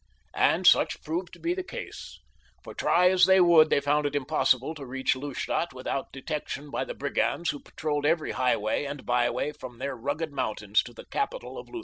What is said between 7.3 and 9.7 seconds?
who patrolled every highway and byway